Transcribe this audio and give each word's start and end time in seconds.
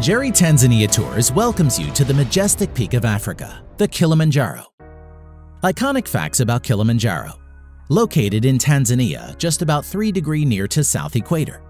Jerry 0.00 0.30
Tanzania 0.30 0.90
Tours 0.90 1.30
welcomes 1.32 1.78
you 1.78 1.90
to 1.92 2.02
the 2.02 2.14
majestic 2.14 2.72
peak 2.72 2.94
of 2.94 3.04
Africa, 3.04 3.62
the 3.76 3.86
Kilimanjaro. 3.86 4.64
Iconic 5.62 6.08
facts 6.08 6.40
about 6.40 6.62
Kilimanjaro. 6.62 7.38
Located 7.90 8.46
in 8.46 8.56
Tanzania, 8.56 9.36
just 9.36 9.60
about 9.60 9.84
3 9.84 10.10
degree 10.10 10.46
near 10.46 10.66
to 10.68 10.82
south 10.82 11.14
equator. 11.14 11.62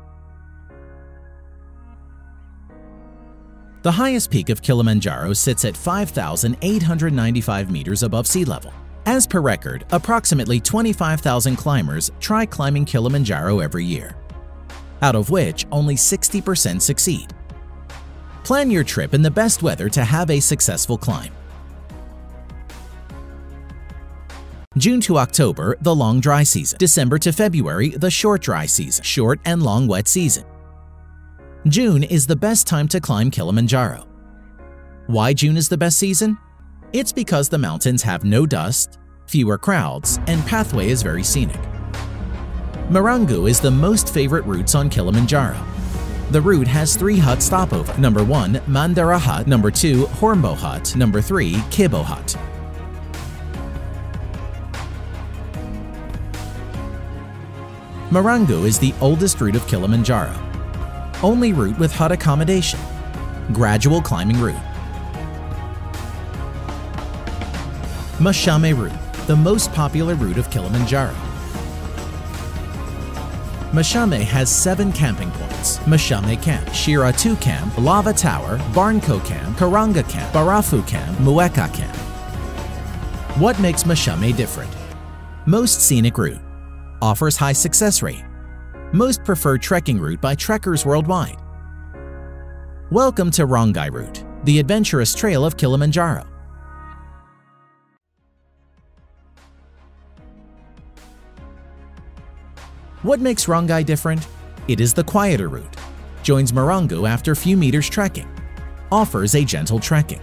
The 3.83 3.91
highest 3.91 4.31
peak 4.31 4.51
of 4.51 4.63
Kilimanjaro 4.63 5.33
sits 5.33 5.65
at 5.65 5.77
5,895 5.77 7.71
meters 7.73 8.05
above 8.05 8.29
sea 8.29 8.45
level. 8.45 8.73
As 9.05 9.27
per 9.27 9.41
record, 9.41 9.85
approximately 9.91 10.61
25,000 10.61 11.57
climbers 11.57 12.13
try 12.21 12.47
climbing 12.47 12.85
Kilimanjaro 12.85 13.59
every 13.59 13.85
year, 13.85 14.15
out 15.03 15.17
of 15.17 15.31
which 15.31 15.67
only 15.73 15.97
60% 15.97 16.81
succeed. 16.81 17.35
Plan 18.45 18.71
your 18.71 18.85
trip 18.85 19.15
in 19.15 19.23
the 19.23 19.31
best 19.31 19.63
weather 19.63 19.89
to 19.91 20.05
have 20.05 20.31
a 20.31 20.41
successful 20.41 20.99
climb. 20.99 21.33
June 24.79 25.03
to 25.03 25.19
October, 25.19 25.77
the 25.83 25.95
long 25.95 26.19
dry 26.19 26.43
season. 26.43 26.79
December 26.79 27.19
to 27.19 27.33
February, 27.33 27.91
the 27.91 28.11
short 28.11 28.41
dry 28.41 28.65
season. 28.65 29.05
Short 29.05 29.39
and 29.45 29.63
long 29.63 29.87
wet 29.87 30.09
season. 30.09 30.45
June 31.69 32.03
is 32.03 32.27
the 32.27 32.35
best 32.35 32.67
time 32.67 32.89
to 32.89 33.01
climb 33.01 33.31
Kilimanjaro. 33.31 34.07
Why 35.07 35.35
June 35.35 35.57
is 35.57 35.69
the 35.69 35.77
best 35.77 35.99
season? 35.99 36.39
It's 36.93 37.13
because 37.13 37.49
the 37.49 37.59
mountains 37.59 38.03
have 38.03 38.25
no 38.25 38.47
dust, 38.47 38.99
fewer 39.27 39.59
crowds, 39.59 40.19
and 40.27 40.45
pathway 40.47 40.89
is 40.89 41.03
very 41.03 41.23
scenic. 41.23 41.61
Marangu 42.89 43.49
is 43.49 43.61
the 43.61 43.71
most 43.71 44.13
favorite 44.13 44.45
routes 44.47 44.75
on 44.75 44.89
Kilimanjaro. 44.91 45.72
The 46.33 46.41
route 46.41 46.67
has 46.67 46.97
three 46.97 47.19
hut 47.19 47.43
stopover. 47.43 47.95
Number 48.01 48.25
1, 48.25 48.55
Mandara 48.67 49.19
Hut. 49.19 49.47
Number 49.47 49.71
2, 49.71 50.07
Horombo 50.07 50.57
Hut. 50.57 50.97
Number 50.97 51.21
3, 51.21 51.53
Kibo 51.69 52.03
Hut. 52.03 52.39
Marangu 58.11 58.65
is 58.65 58.79
the 58.79 58.95
oldest 59.03 59.43
route 59.43 59.57
of 59.57 59.67
Kilimanjaro. 59.67 60.35
Only 61.23 61.53
route 61.53 61.79
with 61.79 61.93
hut 61.93 62.13
accommodation. 62.13 62.81
Gradual 63.53 64.01
climbing 64.01 64.41
route. 64.41 64.57
Machame 68.17 68.75
Route, 68.75 69.27
the 69.27 69.37
most 69.37 69.71
popular 69.75 70.15
route 70.15 70.39
of 70.39 70.49
Kilimanjaro. 70.51 71.15
Machame 73.73 74.23
has 74.23 74.55
seven 74.55 74.93
camping 74.93 75.31
points. 75.31 75.79
Machame 75.79 76.41
Camp, 76.43 76.69
Shira 76.75 77.11
2 77.11 77.37
Camp, 77.37 77.79
Lava 77.79 78.13
Tower, 78.13 78.59
Barranco 78.75 79.25
Camp, 79.25 79.57
Karanga 79.57 80.07
Camp, 80.11 80.31
Barafu 80.35 80.87
Camp, 80.87 81.17
Mweka 81.21 81.73
Camp. 81.73 81.97
What 83.41 83.59
makes 83.61 83.85
Machame 83.85 84.37
different? 84.37 84.71
Most 85.47 85.81
scenic 85.81 86.19
route. 86.19 86.39
Offers 87.01 87.39
high 87.39 87.55
success 87.55 88.03
rate. 88.03 88.23
Most 88.93 89.25
preferred 89.25 89.63
trekking 89.63 89.99
route 89.99 90.21
by 90.21 90.35
trekkers 90.35 90.85
worldwide. 90.85 91.39
Welcome 92.91 93.31
to 93.31 93.47
Rongai 93.47 93.91
Route, 93.91 94.23
the 94.45 94.59
adventurous 94.59 95.15
trail 95.15 95.47
of 95.47 95.57
Kilimanjaro. 95.57 96.32
What 103.03 103.19
makes 103.19 103.47
Rongai 103.47 103.85
different? 103.85 104.29
It 104.69 104.79
is 104.79 104.95
the 104.95 105.03
quieter 105.03 105.49
route. 105.49 105.77
Joins 106.23 106.53
Marangu 106.53 107.09
after 107.09 107.35
few 107.35 107.57
meters 107.57 107.89
trekking. 107.89 108.29
Offers 108.93 109.35
a 109.35 109.45
gentle 109.45 109.81
trekking. 109.81 110.21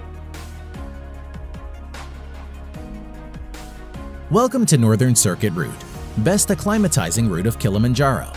Welcome 4.32 4.66
to 4.68 4.78
Northern 4.78 5.14
Circuit 5.14 5.52
Route, 5.52 5.84
best 6.20 6.48
acclimatizing 6.48 7.30
route 7.30 7.48
of 7.48 7.60
Kilimanjaro. 7.60 8.32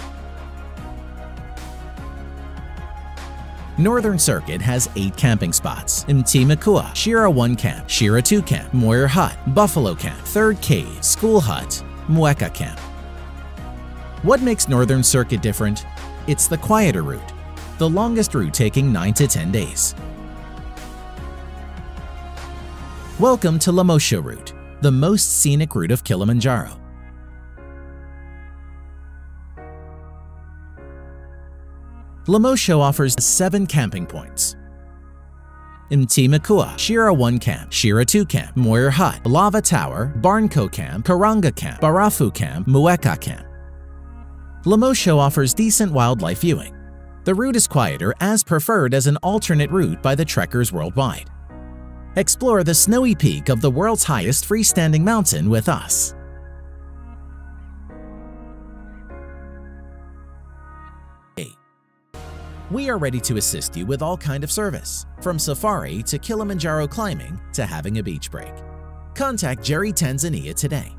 Northern 3.78 4.18
Circuit 4.18 4.60
has 4.60 4.90
8 4.96 5.16
camping 5.16 5.52
spots 5.52 6.02
Mti 6.06 6.44
Mkubwa, 6.44 6.92
Shira 6.96 7.30
1 7.30 7.54
Camp, 7.54 7.88
Shira 7.88 8.20
2 8.20 8.42
Camp, 8.42 8.74
Moir 8.74 9.06
Hut, 9.06 9.36
Buffalo 9.54 9.94
Camp, 9.94 10.18
3rd 10.22 10.60
Cave, 10.60 11.04
School 11.04 11.40
Hut, 11.40 11.84
Mweka 12.08 12.52
Camp. 12.52 12.80
What 14.22 14.40
makes 14.40 14.68
Northern 14.68 15.02
Circuit 15.02 15.42
different? 15.42 15.84
It's 16.28 16.46
the 16.46 16.56
quieter 16.56 17.02
route, 17.02 17.32
the 17.78 17.90
longest 17.90 18.36
route 18.36 18.54
taking 18.54 18.92
9 18.92 19.14
to 19.14 19.26
10 19.26 19.50
days. 19.50 19.96
Welcome 23.18 23.58
to 23.58 23.72
Lemosho 23.72 24.22
Route, 24.22 24.52
the 24.80 24.92
most 24.92 25.40
scenic 25.40 25.74
route 25.74 25.90
of 25.90 26.04
Kilimanjaro. 26.04 26.80
Lemosho 32.26 32.78
offers 32.78 33.20
7 33.20 33.66
camping 33.66 34.06
points. 34.06 34.54
Mti 35.90 36.28
Mkubwa, 36.28 36.78
Shira 36.78 37.12
1 37.12 37.40
Camp, 37.40 37.72
Shira 37.72 38.04
2 38.04 38.24
Camp, 38.26 38.56
Moir 38.56 38.88
Hut, 38.88 39.26
Lava 39.26 39.60
Tower, 39.60 40.14
Barranco 40.20 40.70
Camp, 40.70 41.04
Karanga 41.04 41.52
Camp, 41.56 41.80
Barafu 41.80 42.32
Camp, 42.32 42.68
Mweka 42.68 43.20
Camp. 43.20 43.48
Lemosho 44.64 45.18
offers 45.18 45.54
decent 45.54 45.90
wildlife 45.92 46.40
viewing. 46.40 46.76
The 47.24 47.34
route 47.34 47.56
is 47.56 47.66
quieter 47.66 48.14
as 48.20 48.44
preferred 48.44 48.94
as 48.94 49.06
an 49.06 49.16
alternate 49.18 49.70
route 49.70 50.02
by 50.02 50.14
the 50.14 50.24
trekkers 50.24 50.72
worldwide. 50.72 51.28
Explore 52.16 52.62
the 52.62 52.74
snowy 52.74 53.14
peak 53.14 53.48
of 53.48 53.60
the 53.60 53.70
world's 53.70 54.04
highest 54.04 54.48
freestanding 54.48 55.02
mountain 55.02 55.50
with 55.50 55.68
us. 55.68 56.14
We 62.70 62.88
are 62.88 62.96
ready 62.96 63.20
to 63.20 63.36
assist 63.36 63.76
you 63.76 63.84
with 63.84 64.00
all 64.00 64.16
kind 64.16 64.42
of 64.42 64.50
service, 64.50 65.04
from 65.20 65.38
safari 65.38 66.02
to 66.04 66.18
Kilimanjaro 66.18 66.86
climbing 66.86 67.38
to 67.52 67.66
having 67.66 67.98
a 67.98 68.02
beach 68.02 68.30
break. 68.30 68.54
Contact 69.14 69.62
Jerry 69.62 69.92
Tanzania 69.92 70.54
today. 70.54 70.96